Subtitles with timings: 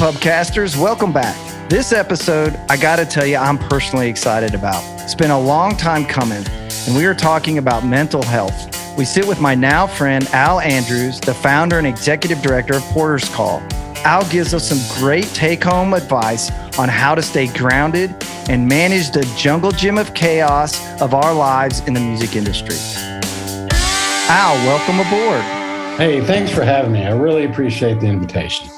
[0.00, 0.80] Pubcasters?
[0.80, 1.36] Welcome back.
[1.68, 4.82] This episode, I got to tell you, I'm personally excited about.
[5.02, 8.96] It's been a long time coming, and we are talking about mental health.
[8.96, 13.28] We sit with my now friend, Al Andrews, the founder and executive director of Porter's
[13.28, 13.62] Call.
[13.96, 18.16] Al gives us some great take home advice on how to stay grounded
[18.48, 22.76] and manage the jungle gym of chaos of our lives in the music industry.
[24.30, 25.42] Al, welcome aboard.
[25.98, 27.04] Hey, thanks for having me.
[27.04, 28.70] I really appreciate the invitation.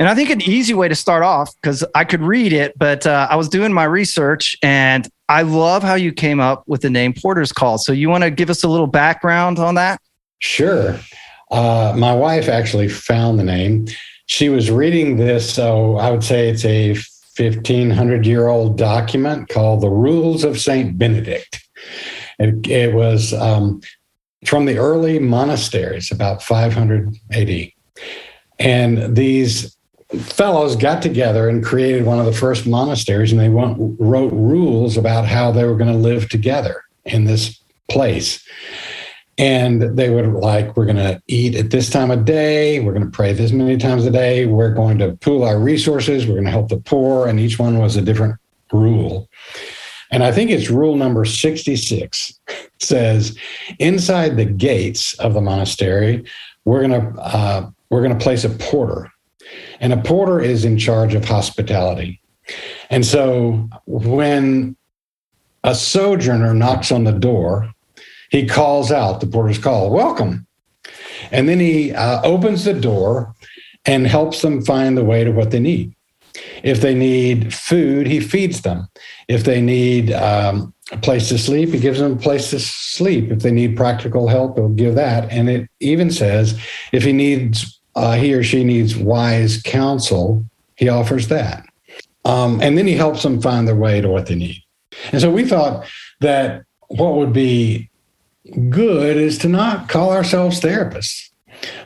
[0.00, 3.06] And I think an easy way to start off, because I could read it, but
[3.06, 6.88] uh, I was doing my research and I love how you came up with the
[6.88, 7.76] name Porter's Call.
[7.76, 10.00] So you want to give us a little background on that?
[10.38, 10.98] Sure.
[11.50, 13.88] Uh, my wife actually found the name.
[14.24, 16.94] She was reading this, so I would say it's a
[17.36, 20.96] 1500 year old document called The Rules of St.
[20.96, 21.62] Benedict.
[22.38, 23.82] It, it was um,
[24.46, 27.70] from the early monasteries, about 500 AD.
[28.58, 29.76] And these
[30.18, 35.26] fellows got together and created one of the first monasteries, and they wrote rules about
[35.26, 38.44] how they were going to live together in this place.
[39.38, 42.80] And they would like, we're going to eat at this time of day.
[42.80, 44.44] We're going to pray this many times a day.
[44.46, 46.26] We're going to pool our resources.
[46.26, 47.26] We're going to help the poor.
[47.26, 48.36] And each one was a different
[48.70, 49.30] rule.
[50.10, 52.40] And I think it's rule number 66
[52.80, 53.38] says
[53.78, 56.24] inside the gates of the monastery,
[56.64, 59.10] we're going to, uh, we're going to place a porter
[59.80, 62.20] and a porter is in charge of hospitality.
[62.90, 64.76] And so when
[65.64, 67.72] a sojourner knocks on the door,
[68.30, 70.46] he calls out the porter's call, welcome.
[71.30, 73.34] And then he uh, opens the door
[73.84, 75.94] and helps them find the way to what they need.
[76.62, 78.88] If they need food, he feeds them.
[79.28, 83.30] If they need um, a place to sleep, he gives them a place to sleep.
[83.30, 85.30] If they need practical help, he'll give that.
[85.30, 86.58] And it even says
[86.92, 90.44] if he needs uh, he or she needs wise counsel,
[90.76, 91.66] he offers that.
[92.24, 94.62] Um, and then he helps them find their way to what they need.
[95.12, 95.86] And so we thought
[96.20, 97.90] that what would be
[98.68, 101.30] good is to not call ourselves therapists,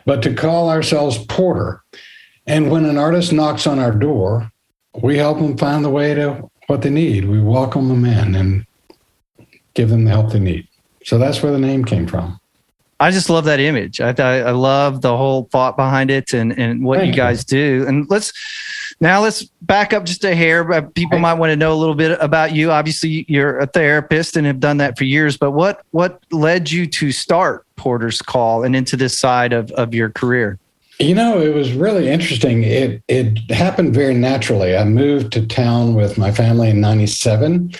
[0.05, 1.83] but to call ourselves porter.
[2.47, 4.51] And when an artist knocks on our door,
[5.03, 7.27] we help them find the way to what they need.
[7.27, 8.67] We welcome them in and
[9.75, 10.69] give them the help they need.
[11.05, 12.41] So that's where the name came from.
[13.01, 14.01] I just love that image.
[14.01, 17.45] I, I, I love the whole thought behind it and, and what Thank you guys
[17.51, 17.59] you.
[17.59, 17.89] do.
[17.89, 18.33] And let's
[19.01, 20.71] now let's back up just a hair.
[20.71, 22.71] Uh, people might want to know a little bit about you.
[22.71, 25.37] Obviously, you're a therapist and have done that for years.
[25.37, 29.95] But what what led you to start Porter's Call and into this side of, of
[29.95, 30.59] your career?
[31.01, 32.63] You know, it was really interesting.
[32.63, 34.77] It it happened very naturally.
[34.77, 37.75] I moved to town with my family in '97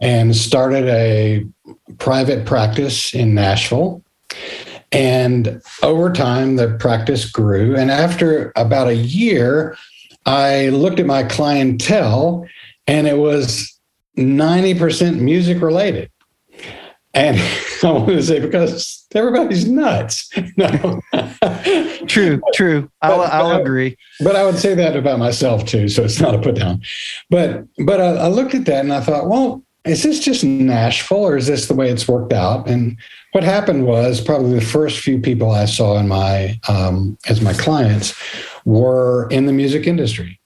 [0.00, 1.44] and started a
[1.98, 4.02] private practice in Nashville
[4.92, 7.76] and over time, the practice grew.
[7.76, 9.76] And after about a year,
[10.24, 12.46] I looked at my clientele
[12.86, 13.78] and it was
[14.16, 16.10] 90% music related.
[17.14, 17.38] And
[17.82, 20.30] I want to say because everybody's nuts.
[20.58, 21.00] No.
[22.06, 22.90] true, true.
[23.02, 23.96] I'll, but, I'll but agree.
[24.20, 25.88] but I would say that about myself too.
[25.88, 26.80] So it's not a put down.
[27.28, 31.26] But but I, I looked at that and I thought, well, is this just Nashville
[31.26, 32.68] or is this the way it's worked out?
[32.68, 32.98] And
[33.32, 37.52] what happened was probably the first few people I saw in my um, as my
[37.52, 38.14] clients
[38.64, 40.40] were in the music industry,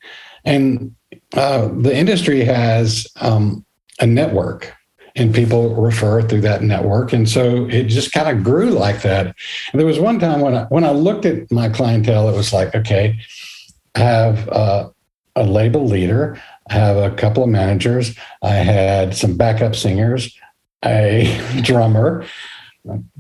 [0.44, 0.94] and
[1.34, 3.64] uh, the industry has um,
[4.00, 4.74] a network,
[5.16, 9.26] and people refer through that network, and so it just kind of grew like that.
[9.72, 12.52] And there was one time when I, when I looked at my clientele, it was
[12.52, 13.18] like, okay,
[13.94, 14.90] I have uh,
[15.36, 16.40] a label leader,
[16.70, 20.36] have a couple of managers, I had some backup singers,
[20.84, 22.24] a drummer,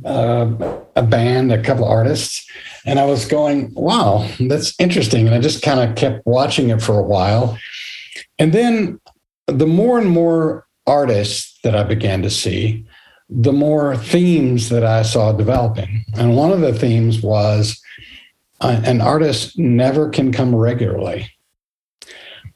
[0.04, 2.48] uh, a band, a couple of artists,
[2.86, 6.80] and I was going, "Wow, that's interesting." And I just kind of kept watching it
[6.80, 7.58] for a while,
[8.38, 9.00] and then
[9.46, 12.86] the more and more artists that I began to see,
[13.28, 16.04] the more themes that I saw developing.
[16.14, 17.80] And one of the themes was
[18.60, 21.30] uh, an artist never can come regularly.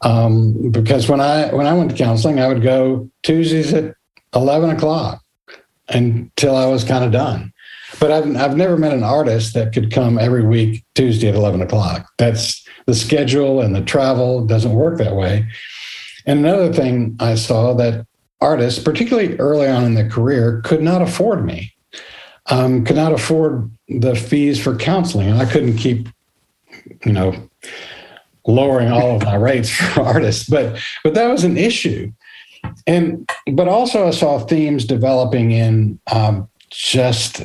[0.04, 3.94] Um, because when I when I went to counseling, I would go Tuesdays at
[4.34, 5.22] eleven o'clock
[5.88, 7.52] until I was kind of done.
[7.98, 11.62] But I've I've never met an artist that could come every week Tuesday at eleven
[11.62, 12.06] o'clock.
[12.18, 15.46] That's the schedule and the travel doesn't work that way.
[16.26, 18.06] And another thing I saw that
[18.40, 21.72] artists, particularly early on in their career, could not afford me.
[22.46, 26.08] Um, could not afford the fees for counseling, and I couldn't keep,
[27.06, 27.48] you know,
[28.46, 30.48] lowering all of my rates for artists.
[30.48, 32.12] But but that was an issue
[32.86, 37.42] and but also I saw themes developing in um, just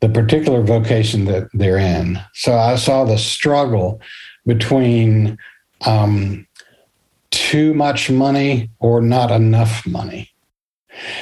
[0.00, 2.20] the particular vocation that they're in.
[2.34, 4.00] So I saw the struggle
[4.46, 5.38] between
[5.84, 6.46] um,
[7.30, 10.30] too much money or not enough money.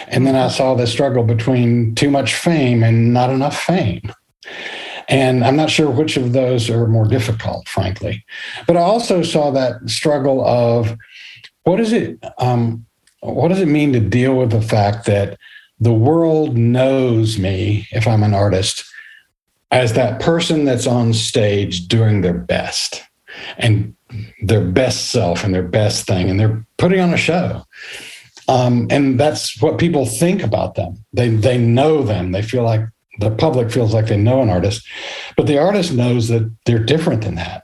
[0.08, 4.12] And then I saw the struggle between too much fame and not enough fame.
[5.08, 8.24] And I'm not sure which of those are more difficult, frankly.
[8.66, 10.96] But I also saw that struggle of
[11.62, 12.18] what is it?
[12.38, 12.86] Um,
[13.20, 15.38] what does it mean to deal with the fact that
[15.78, 18.84] the world knows me if I'm an artist
[19.70, 23.02] as that person that's on stage doing their best
[23.58, 23.94] and
[24.42, 27.62] their best self and their best thing, and they're putting on a show.
[28.48, 31.04] Um, and that's what people think about them.
[31.12, 32.32] They they know them.
[32.32, 32.82] They feel like
[33.18, 34.86] the public feels like they know an artist,
[35.36, 37.62] but the artist knows that they're different than that.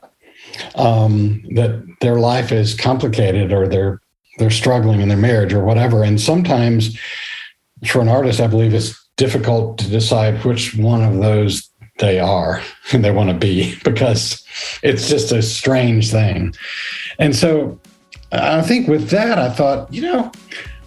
[0.75, 4.01] Um, that their life is complicated, or they're
[4.37, 6.03] they're struggling in their marriage, or whatever.
[6.03, 6.97] And sometimes,
[7.87, 12.61] for an artist, I believe it's difficult to decide which one of those they are
[12.91, 14.45] and they want to be because
[14.81, 16.53] it's just a strange thing.
[17.19, 17.79] And so
[18.31, 20.31] I think with that, I thought, you know,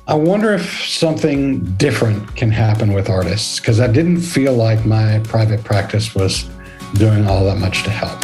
[0.09, 5.21] I wonder if something different can happen with artists because I didn't feel like my
[5.25, 6.49] private practice was
[6.95, 8.17] doing all that much to help.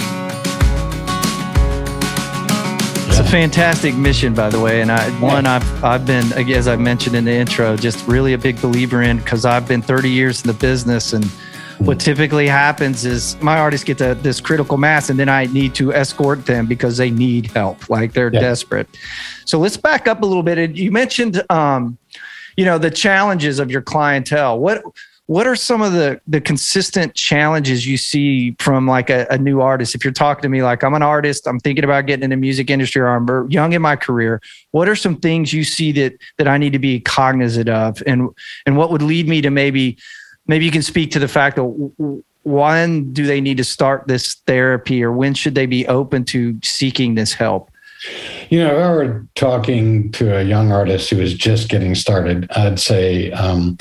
[3.09, 6.77] It's a fantastic mission, by the way, and I, one I've I've been, as I
[6.77, 10.41] mentioned in the intro, just really a big believer in because I've been 30 years
[10.43, 11.25] in the business and
[11.85, 15.75] what typically happens is my artists get to this critical mass and then I need
[15.75, 18.39] to escort them because they need help, like they're yeah.
[18.39, 18.89] desperate.
[19.47, 20.77] So let's back up a little bit.
[20.77, 21.99] You mentioned, um,
[22.57, 24.61] you know, the challenges of your clientele.
[24.61, 24.85] What
[25.27, 29.61] what are some of the the consistent challenges you see from like a, a, new
[29.61, 32.31] artist if you're talking to me like i'm an artist i'm thinking about getting in
[32.31, 34.43] the music industry or i'm young in my career
[34.73, 38.29] what are some things you see that that i need to be cognizant of and
[38.67, 39.97] and what would lead me to maybe
[40.47, 44.35] maybe you can speak to the fact that when do they need to start this
[44.47, 47.71] therapy or when should they be open to seeking this help?
[48.51, 52.51] You know, if I were talking to a young artist who is just getting started,
[52.51, 53.79] I'd say um,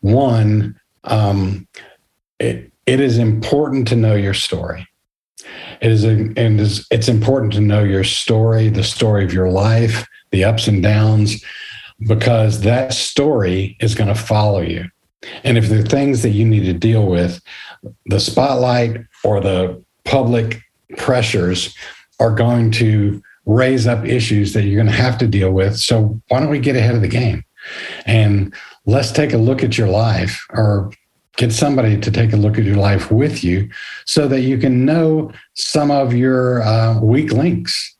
[0.00, 1.66] one, um,
[2.38, 4.86] it, it is important to know your story.
[5.80, 6.60] It is, a, and
[6.90, 11.42] it's important to know your story, the story of your life, the ups and downs,
[12.06, 14.84] because that story is going to follow you.
[15.44, 17.40] And if there are things that you need to deal with,
[18.06, 20.60] the spotlight or the public
[20.96, 21.74] pressures
[22.20, 25.76] are going to raise up issues that you're going to have to deal with.
[25.78, 27.44] So why don't we get ahead of the game?
[28.06, 28.54] And
[28.86, 30.90] let's take a look at your life or
[31.36, 33.68] get somebody to take a look at your life with you
[34.06, 37.95] so that you can know some of your uh, weak links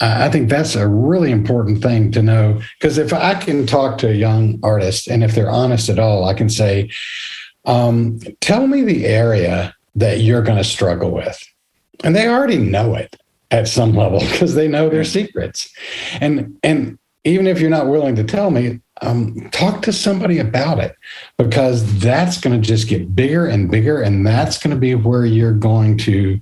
[0.00, 4.10] I think that's a really important thing to know because if I can talk to
[4.10, 6.90] a young artist and if they're honest at all, I can say,
[7.64, 11.42] um, tell me the area that you're going to struggle with.
[12.04, 13.16] And they already know it
[13.50, 15.72] at some level because they know their secrets.
[16.20, 20.78] And, and even if you're not willing to tell me, um, talk to somebody about
[20.78, 20.94] it
[21.38, 24.00] because that's going to just get bigger and bigger.
[24.00, 26.40] And that's going to be where you're going to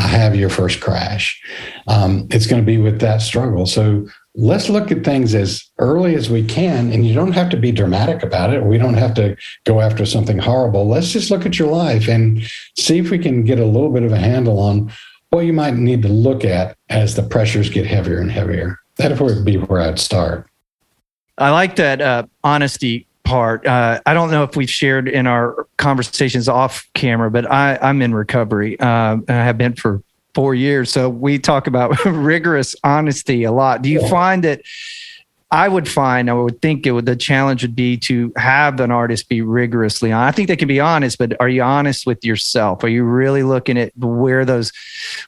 [0.00, 1.40] have your first crash.
[1.86, 3.66] Um, it's going to be with that struggle.
[3.66, 6.90] So let's look at things as early as we can.
[6.90, 8.64] And you don't have to be dramatic about it.
[8.64, 10.88] We don't have to go after something horrible.
[10.88, 12.42] Let's just look at your life and
[12.78, 14.92] see if we can get a little bit of a handle on
[15.30, 18.78] what you might need to look at as the pressures get heavier and heavier.
[18.96, 20.46] That would be where I'd start.
[21.38, 23.66] I like that uh, honesty part.
[23.66, 28.02] Uh, I don't know if we've shared in our conversations off camera, but I, I'm
[28.02, 30.02] in recovery uh, and I have been for
[30.34, 30.90] four years.
[30.90, 33.82] So we talk about rigorous honesty a lot.
[33.82, 34.62] Do you find that
[35.52, 39.28] I would find, I would think would, the challenge would be to have an artist
[39.28, 40.22] be rigorously on.
[40.22, 42.82] I think they can be honest, but are you honest with yourself?
[42.82, 44.72] Are you really looking at where those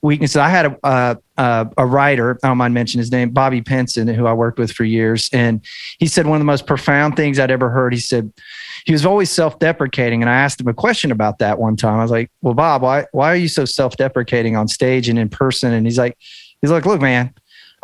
[0.01, 0.39] weaknesses?
[0.39, 4.27] I had a, a, a writer, I don't mind mentioning his name, Bobby Pinson, who
[4.27, 5.29] I worked with for years.
[5.31, 5.63] And
[5.99, 7.93] he said one of the most profound things I'd ever heard.
[7.93, 8.33] He said,
[8.87, 12.03] he was always self-deprecating and i asked him a question about that one time i
[12.03, 15.73] was like well bob why, why are you so self-deprecating on stage and in person
[15.73, 16.19] and he's like
[16.61, 17.33] he's like look man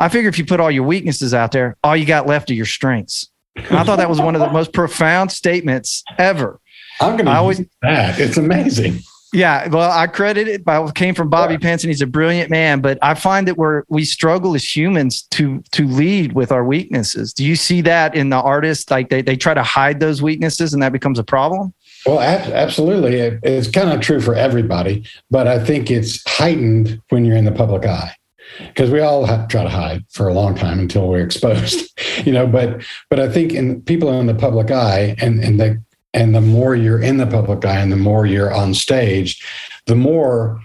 [0.01, 2.55] I figure if you put all your weaknesses out there, all you got left are
[2.55, 3.29] your strengths.
[3.55, 6.59] And I thought that was one of the most profound statements ever.
[6.99, 8.19] I'm going to always that.
[8.19, 8.99] It's amazing.
[9.31, 11.69] Yeah, well, I credit it by came from Bobby yeah.
[11.69, 15.63] and He's a brilliant man, but I find that we're we struggle as humans to
[15.71, 17.31] to lead with our weaknesses.
[17.31, 18.89] Do you see that in the artists?
[18.89, 21.73] Like they they try to hide those weaknesses, and that becomes a problem.
[22.05, 27.37] Well, absolutely, it's kind of true for everybody, but I think it's heightened when you're
[27.37, 28.15] in the public eye
[28.59, 31.89] because we all have try to hide for a long time until we're exposed,
[32.25, 32.47] you know.
[32.47, 35.81] But but I think in people in the public eye, and and the
[36.13, 39.43] and the more you're in the public eye, and the more you're on stage,
[39.85, 40.59] the more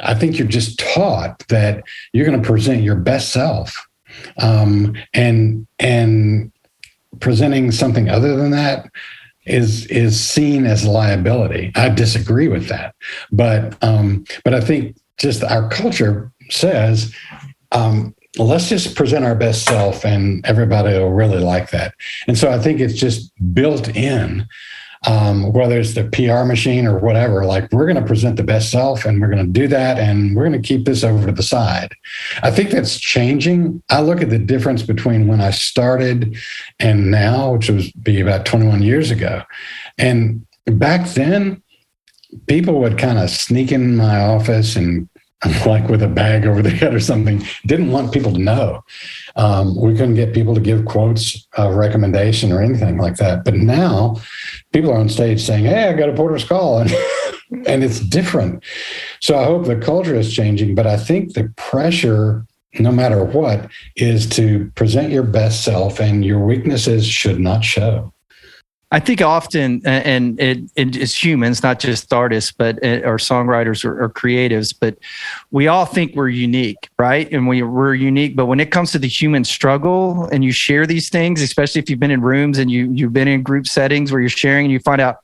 [0.00, 3.74] I think you're just taught that you're going to present your best self,
[4.38, 6.52] um, and and
[7.20, 8.90] presenting something other than that
[9.46, 11.72] is is seen as liability.
[11.74, 12.94] I disagree with that,
[13.32, 17.14] but um, but I think just our culture says
[17.72, 21.94] um, let's just present our best self, and everybody will really like that.
[22.26, 24.48] And so I think it's just built in
[25.06, 28.70] um, whether it's the PR machine or whatever, like we're going to present the best
[28.70, 31.32] self and we're going to do that and we're going to keep this over to
[31.32, 31.94] the side.
[32.42, 33.82] I think that's changing.
[33.88, 36.36] I look at the difference between when I started
[36.78, 39.42] and now, which was be about 21 years ago.
[39.96, 41.62] And back then,
[42.46, 45.08] people would kind of sneak in my office and
[45.66, 47.42] like with a bag over their head or something.
[47.66, 48.84] Didn't want people to know.
[49.36, 53.44] Um, we couldn't get people to give quotes of recommendation or anything like that.
[53.44, 54.16] But now
[54.72, 56.80] people are on stage saying, Hey, I got a porter's call.
[56.80, 56.92] And,
[57.66, 58.62] and it's different.
[59.20, 60.74] So I hope the culture is changing.
[60.74, 62.46] But I think the pressure,
[62.78, 68.12] no matter what, is to present your best self and your weaknesses should not show.
[68.92, 73.84] I think often, and it, it is humans, not just artists, but uh, or songwriters
[73.84, 74.98] or, or, creatives, but
[75.52, 77.30] we all think we're unique, right?
[77.30, 78.34] And we we're unique.
[78.34, 81.88] But when it comes to the human struggle, and you share these things, especially if
[81.88, 84.72] you've been in rooms and you you've been in group settings where you're sharing, and
[84.72, 85.18] you find out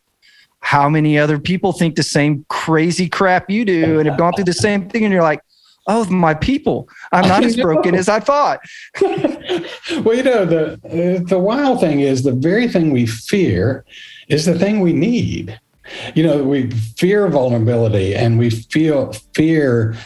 [0.61, 4.45] how many other people think the same crazy crap you do, and have gone through
[4.45, 5.41] the same thing, and you're like,
[5.87, 6.89] oh my people.
[7.13, 8.61] I'm not as broken as i thought.
[10.05, 13.85] Well you know the the wild thing is the very thing we fear
[14.29, 15.59] is the thing we need.
[16.15, 19.97] You know we fear vulnerability and we feel fear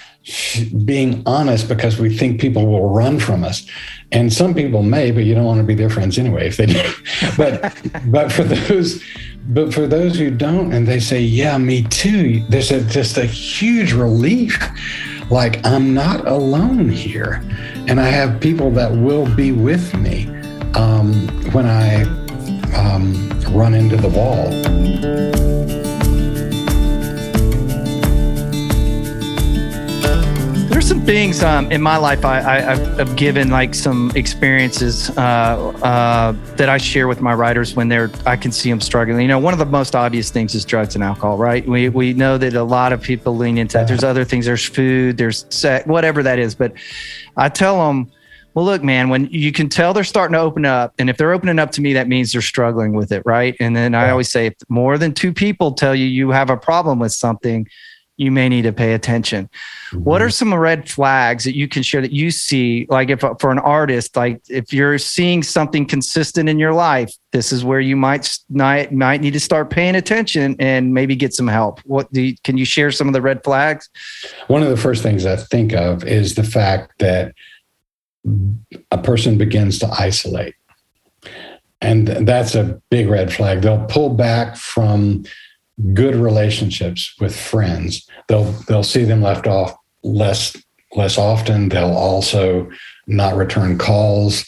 [0.85, 3.67] being honest because we think people will run from us.
[4.13, 6.67] And some people may but you don't want to be their friends anyway if they
[6.67, 6.83] do.
[7.37, 7.75] But
[8.07, 9.03] but for those
[9.49, 13.25] but for those who don't and they say yeah me too there's a, just a
[13.25, 14.59] huge relief
[15.31, 17.43] like I'm not alone here.
[17.87, 20.27] And I have people that will be with me
[20.75, 22.03] um, when I
[22.77, 25.80] um, run into the wall.
[30.71, 36.33] There's some things um, in my life I, have given like some experiences uh, uh,
[36.55, 39.21] that I share with my writers when they're I can see them struggling.
[39.21, 41.67] You know, one of the most obvious things is drugs and alcohol, right?
[41.67, 43.89] We we know that a lot of people lean into that.
[43.89, 44.47] There's other things.
[44.47, 45.17] There's food.
[45.17, 46.55] There's sex, whatever that is.
[46.55, 46.73] But
[47.37, 48.11] I tell them.
[48.53, 51.33] Well, look, man, when you can tell they're starting to open up, and if they're
[51.33, 53.55] opening up to me, that means they're struggling with it, right?
[53.61, 56.57] And then I always say, if more than two people tell you you have a
[56.57, 57.69] problem with something,
[58.21, 59.49] you may need to pay attention.
[59.91, 60.05] Mm-hmm.
[60.05, 62.87] What are some red flags that you can share that you see?
[62.91, 67.53] Like, if for an artist, like if you're seeing something consistent in your life, this
[67.53, 71.49] is where you might might, might need to start paying attention and maybe get some
[71.49, 71.81] help.
[71.81, 73.89] What do you, can you share some of the red flags?
[74.49, 77.33] One of the first things I think of is the fact that
[78.91, 80.55] a person begins to isolate.
[81.81, 83.63] And that's a big red flag.
[83.63, 85.25] They'll pull back from
[85.93, 88.07] good relationships with friends.
[88.29, 90.57] They'll they'll see them left off less
[90.95, 91.69] less often.
[91.69, 92.71] They'll also
[93.07, 94.45] not return calls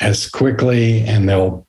[0.00, 1.66] as quickly and they'll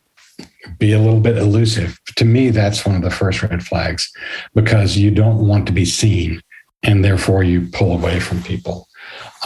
[0.80, 1.98] be a little bit elusive.
[2.18, 4.12] To me, that's one of the first red flags
[4.54, 6.42] because you don't want to be seen
[6.84, 8.88] and therefore you pull away from people.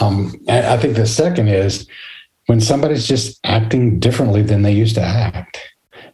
[0.00, 1.86] Um, I think the second is
[2.46, 5.58] when somebody's just acting differently than they used to act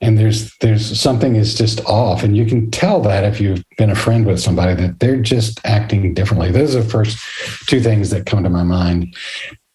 [0.00, 2.22] and there's there's something is just off.
[2.22, 5.60] And you can tell that if you've been a friend with somebody that they're just
[5.64, 6.50] acting differently.
[6.50, 7.18] Those are the first
[7.66, 9.16] two things that come to my mind.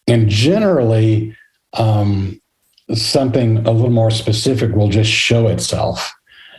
[0.06, 1.36] And generally
[1.74, 2.40] um,
[2.94, 6.12] something a little more specific will just show itself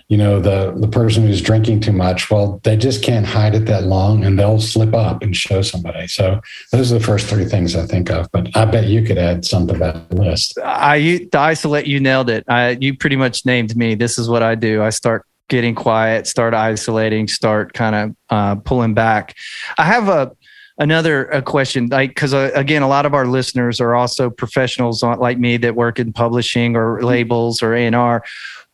[0.08, 3.66] you know the the person who's drinking too much well they just can't hide it
[3.66, 6.08] that long and they'll slip up and show somebody.
[6.08, 6.40] So
[6.72, 9.46] those are the first three things i think of but i bet you could add
[9.46, 10.58] some to that list.
[10.64, 12.44] I the isolate you nailed it.
[12.48, 13.96] I, you pretty much named me.
[13.96, 14.84] This is what i do.
[14.84, 19.36] I start getting quiet start isolating start kind of uh, pulling back.
[19.78, 20.32] I have a
[20.78, 25.02] another a question like because uh, again a lot of our listeners are also professionals
[25.02, 28.24] like me that work in publishing or labels or a&r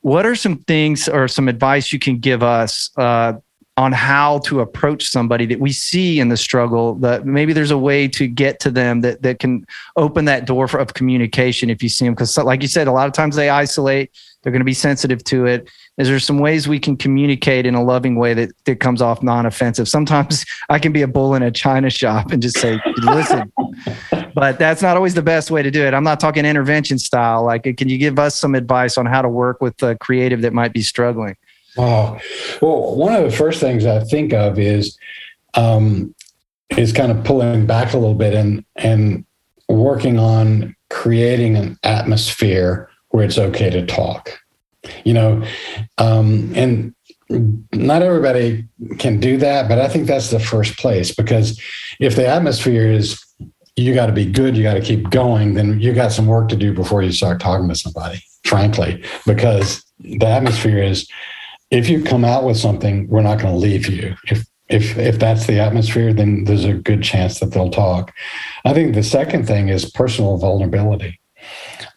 [0.02, 3.34] what are some things or some advice you can give us uh,
[3.82, 7.78] on how to approach somebody that we see in the struggle that maybe there's a
[7.78, 11.82] way to get to them that, that can open that door for, of communication if
[11.82, 14.12] you see them because like you said a lot of times they isolate
[14.42, 15.70] they're going to be sensitive to it.
[15.98, 19.22] Is there some ways we can communicate in a loving way that, that comes off
[19.22, 19.88] non-offensive?
[19.88, 23.52] Sometimes i can be a bull in a china shop and just say listen
[24.34, 25.94] but that's not always the best way to do it.
[25.94, 27.44] I'm not talking intervention style.
[27.44, 30.54] Like can you give us some advice on how to work with the creative that
[30.54, 31.36] might be struggling
[31.78, 32.20] wow
[32.62, 34.98] well one of the first things i think of is
[35.54, 36.16] um,
[36.78, 39.26] is kind of pulling back a little bit and and
[39.68, 44.40] working on creating an atmosphere where it's okay to talk.
[45.04, 45.44] You know,
[45.98, 46.96] um, and
[47.72, 48.66] not everybody
[49.00, 51.62] can do that, but I think that's the first place because
[52.00, 53.24] if the atmosphere is
[53.76, 56.50] you got to be good, you got to keep going, then you got some work
[56.50, 61.08] to do before you start talking to somebody, frankly, because the atmosphere is
[61.72, 64.16] if you come out with something, we're not going to leave you.
[64.30, 68.14] If if if that's the atmosphere, then there's a good chance that they'll talk.
[68.66, 71.20] I think the second thing is personal vulnerability.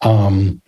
[0.03, 0.63] Um,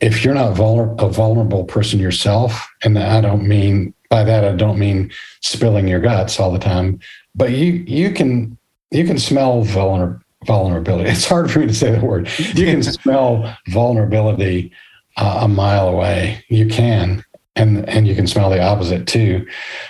[0.00, 4.52] if you're not vulner- a vulnerable person yourself, and I don't mean by that I
[4.52, 5.10] don't mean
[5.42, 7.00] spilling your guts all the time,
[7.34, 8.56] but you you can
[8.90, 11.10] you can smell vulner- vulnerability.
[11.10, 12.28] It's hard for me to say the word.
[12.38, 14.72] You can smell vulnerability
[15.16, 16.44] uh, a mile away.
[16.48, 17.24] You can,
[17.58, 19.46] and and you can smell the opposite too.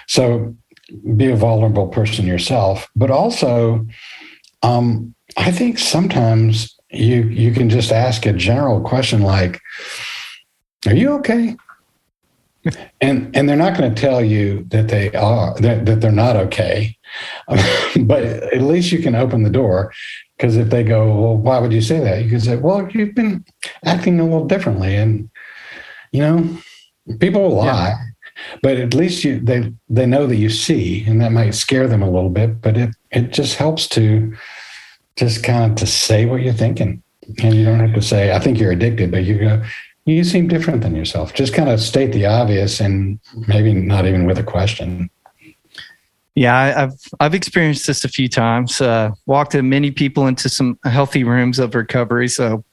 [0.09, 0.57] So
[1.17, 3.87] be a vulnerable person yourself, but also,
[4.63, 9.61] um, I think sometimes you you can just ask a general question like,
[10.87, 11.57] "Are you okay?"
[13.01, 16.37] and and they're not going to tell you that they are that, that they're not
[16.37, 16.97] okay
[18.01, 19.93] but at least you can open the door
[20.37, 23.15] because if they go well why would you say that you can say well you've
[23.15, 23.45] been
[23.85, 25.31] acting a little differently and
[26.13, 26.59] you know
[27.21, 28.05] people lie yeah.
[28.62, 32.03] but at least you they they know that you see and that might scare them
[32.03, 34.35] a little bit but it it just helps to
[35.17, 37.03] just kind of to say what you're thinking
[37.43, 39.62] and you don't have to say i think you're addicted but you go
[40.09, 41.35] you seem different than yourself.
[41.35, 45.11] Just kind of state the obvious and maybe not even with a question.
[46.35, 48.81] Yeah, I've I've experienced this a few times.
[48.81, 52.65] Uh, walked many people into some healthy rooms of recovery, so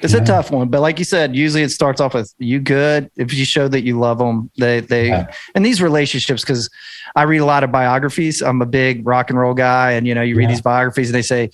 [0.00, 0.22] it's yeah.
[0.22, 0.68] a tough one.
[0.68, 3.82] But like you said, usually it starts off with "you good." If you show that
[3.82, 5.32] you love them, they they yeah.
[5.54, 6.68] and these relationships because
[7.14, 8.42] I read a lot of biographies.
[8.42, 10.50] I'm a big rock and roll guy, and you know you read yeah.
[10.50, 11.50] these biographies and they say,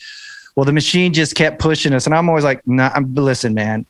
[0.57, 3.87] "Well, the machine just kept pushing us," and I'm always like, "Nah, listen, man."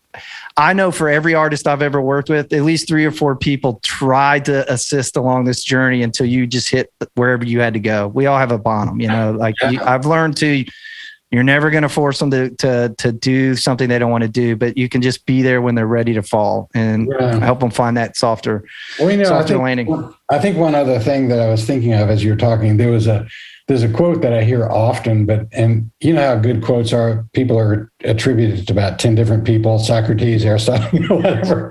[0.59, 3.81] I know for every artist I've ever worked with, at least three or four people
[3.83, 8.09] tried to assist along this journey until you just hit wherever you had to go.
[8.09, 9.33] We all have a bottom, you know.
[9.33, 10.67] Like you, I've learned to,
[11.33, 14.29] you're never going to force them to to to do something they don't want to
[14.29, 17.41] do, but you can just be there when they're ready to fall and yeah.
[17.41, 18.65] help them find that softer,
[18.99, 20.15] well, you know, softer I think, landing.
[20.31, 22.91] I think one other thing that I was thinking of as you were talking, there
[22.91, 23.27] was a
[23.67, 27.25] there's a quote that I hear often, but and you know how good quotes are.
[27.33, 31.71] People are attributed to about ten different people: Socrates, Aristotle, you know, whatever.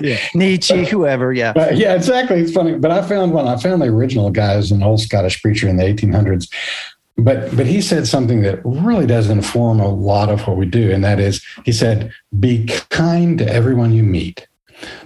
[0.00, 0.16] yeah.
[0.34, 1.32] Nietzsche, whoever.
[1.34, 2.40] Yeah, but, yeah, exactly.
[2.40, 3.46] It's funny, but I found one.
[3.46, 6.48] I found the original guy is an old Scottish preacher in the 1800s.
[7.16, 10.90] But but he said something that really does inform a lot of what we do,
[10.90, 14.48] and that is, he said, "Be kind to everyone you meet,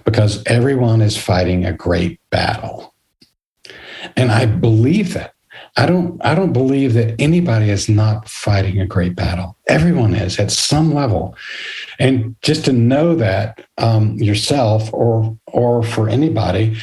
[0.05, 2.95] because everyone is fighting a great battle."
[4.17, 5.35] And I believe that.
[5.77, 9.57] I don't I don't believe that anybody is not fighting a great battle.
[9.69, 11.37] Everyone is at some level,
[11.99, 16.77] and just to know that um, yourself or or for anybody,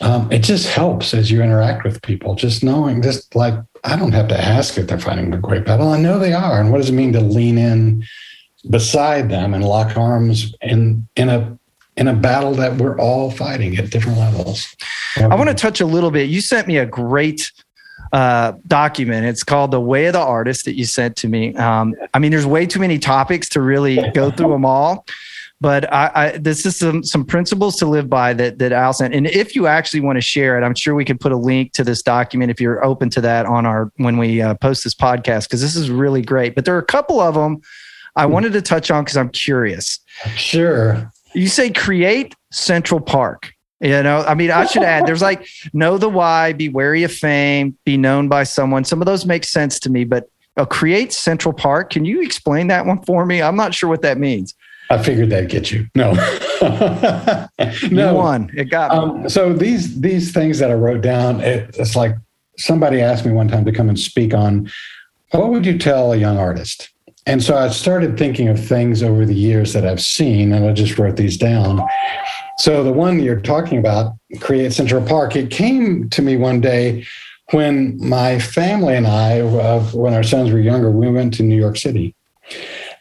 [0.00, 2.34] um, it just helps as you interact with people.
[2.34, 5.88] Just knowing, just like I don't have to ask if they're fighting a great battle.
[5.88, 8.04] I know they are, and what does it mean to lean in
[8.68, 11.58] beside them and lock arms in in a
[11.96, 14.66] in a battle that we're all fighting at different levels.
[15.16, 16.30] I want to touch a little bit.
[16.30, 17.52] You sent me a great
[18.12, 19.26] uh, document.
[19.26, 21.54] It's called The Way of the Artist that you sent to me.
[21.56, 25.04] Um, I mean, there's way too many topics to really go through them all.
[25.62, 29.14] But I, I, this is some some principles to live by that that Al sent.
[29.14, 31.72] And if you actually want to share it, I'm sure we can put a link
[31.74, 34.94] to this document if you're open to that on our when we uh, post this
[34.94, 36.54] podcast because this is really great.
[36.54, 37.60] But there are a couple of them
[38.16, 38.32] I hmm.
[38.32, 39.98] wanted to touch on because I'm curious.
[40.34, 41.10] Sure.
[41.34, 43.52] You say create Central Park.
[43.82, 47.12] You know, I mean, I should add there's like know the why, be wary of
[47.12, 48.84] fame, be known by someone.
[48.84, 51.90] Some of those make sense to me, but uh, create Central Park.
[51.90, 53.40] Can you explain that one for me?
[53.40, 54.54] I'm not sure what that means.
[54.90, 55.86] I figured that'd get you.
[55.94, 56.12] No,
[57.90, 58.50] no one.
[58.54, 61.40] It got um, so these these things that I wrote down.
[61.40, 62.16] It, it's like
[62.58, 64.70] somebody asked me one time to come and speak on
[65.30, 66.90] what would you tell a young artist.
[67.26, 70.72] And so I started thinking of things over the years that I've seen, and I
[70.72, 71.86] just wrote these down.
[72.58, 77.06] So the one you're talking about, Create Central Park, it came to me one day
[77.52, 81.56] when my family and I, uh, when our sons were younger, we went to New
[81.56, 82.14] York City,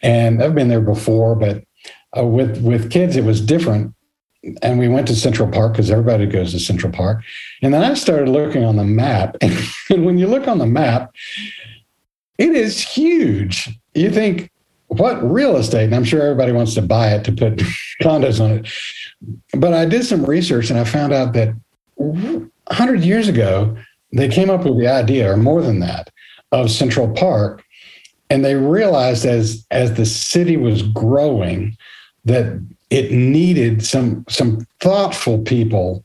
[0.01, 1.63] and I've been there before, but
[2.17, 3.93] uh, with with kids it was different.
[4.61, 7.23] And we went to Central Park because everybody goes to Central Park,
[7.61, 11.13] and then I started looking on the map, and, when you look on the map,
[12.37, 13.69] it is huge.
[13.93, 14.49] You think,
[14.87, 15.85] what real estate?
[15.85, 17.57] And I'm sure everybody wants to buy it to put
[18.01, 18.71] condos on it.
[19.53, 21.53] But I did some research and I found out that
[21.95, 23.75] 100 years ago,
[24.13, 26.09] they came up with the idea, or more than that,
[26.51, 27.63] of Central Park.
[28.29, 31.75] And they realized as as the city was growing
[32.25, 36.03] that it needed some some thoughtful people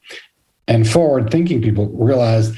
[0.68, 2.54] and forward thinking people realized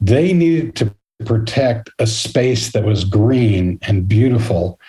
[0.00, 0.94] they needed to
[1.24, 4.80] protect a space that was green and beautiful.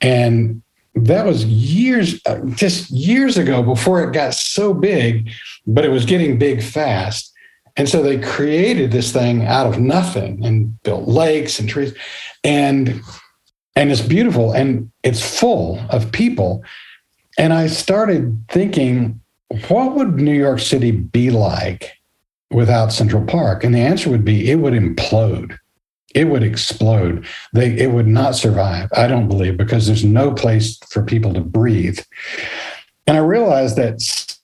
[0.00, 0.62] And
[0.94, 5.30] that was years uh, just years ago before it got so big
[5.66, 7.32] but it was getting big fast.
[7.76, 11.94] And so they created this thing out of nothing and built lakes and trees.
[12.42, 13.00] And
[13.76, 16.64] and it's beautiful and it's full of people
[17.38, 19.18] and i started thinking
[19.68, 21.96] what would new york city be like
[22.50, 25.56] without central park and the answer would be it would implode
[26.14, 30.78] it would explode they it would not survive i don't believe because there's no place
[30.90, 31.98] for people to breathe
[33.06, 34.00] and i realized that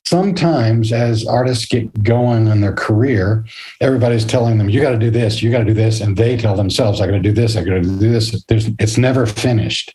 [0.07, 3.45] sometimes as artists get going in their career,
[3.81, 6.01] everybody's telling them, you got to do this, you got to do this.
[6.01, 8.45] And they tell themselves, I got to do this, I got to do this.
[8.45, 9.95] There's, it's never finished.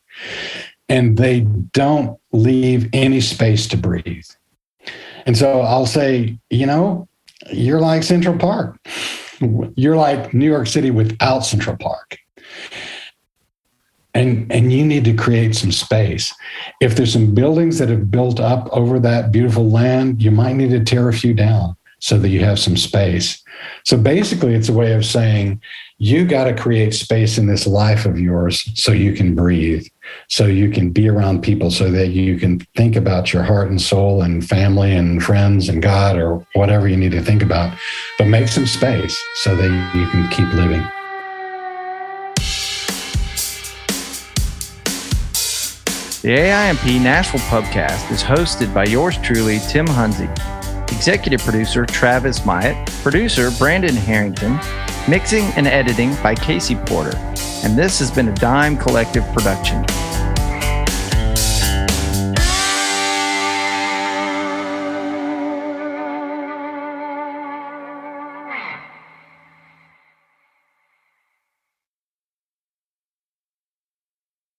[0.90, 1.42] And they
[1.74, 4.26] don't leave any space to breathe.
[5.26, 7.08] And so I'll say, you know,
[7.52, 8.78] you're like Central Park.
[9.76, 12.18] You're like New York City without Central Park
[14.14, 16.34] and and you need to create some space
[16.82, 20.72] if there's some buildings that have built up over that beautiful land you might need
[20.72, 23.44] to tear a few down so that you have some space
[23.84, 25.62] so basically it's a way of saying
[26.02, 29.86] you got to create space in this life of yours so you can breathe
[30.30, 33.82] so you can be around people so that you can think about your heart and
[33.82, 37.78] soul and family and friends and god or whatever you need to think about.
[38.18, 40.82] But make some space so that you can keep living.
[46.22, 50.30] The AIMP Nashville Pubcast is hosted by yours truly, Tim Hunzy,
[50.92, 54.60] executive producer Travis Myatt, producer Brandon Harrington,
[55.10, 57.18] mixing and editing by Casey Porter,
[57.64, 59.84] and this has been a Dime Collective production.